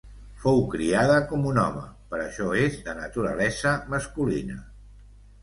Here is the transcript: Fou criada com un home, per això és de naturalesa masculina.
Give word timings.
Fou 0.43 0.61
criada 0.69 1.17
com 1.31 1.45
un 1.49 1.59
home, 1.63 1.83
per 2.15 2.21
això 2.23 2.49
és 2.63 2.79
de 2.89 2.97
naturalesa 3.01 3.75
masculina. 3.97 4.59